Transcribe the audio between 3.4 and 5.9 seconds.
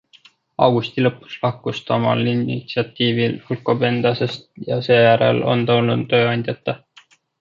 Alcobendasest ja seejärel on ta